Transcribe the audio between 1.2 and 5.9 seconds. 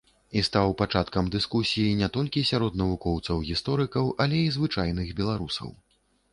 дыскусіі не толькі сярод навукоўцаў-гісторыкаў, але і звычайных беларусаў.